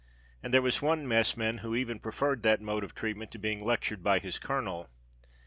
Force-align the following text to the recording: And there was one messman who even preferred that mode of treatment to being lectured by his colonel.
And 0.41 0.51
there 0.51 0.63
was 0.63 0.81
one 0.81 1.07
messman 1.07 1.59
who 1.59 1.75
even 1.75 1.99
preferred 1.99 2.41
that 2.41 2.59
mode 2.59 2.83
of 2.83 2.95
treatment 2.95 3.29
to 3.33 3.37
being 3.37 3.63
lectured 3.63 4.01
by 4.03 4.17
his 4.17 4.39
colonel. 4.39 4.89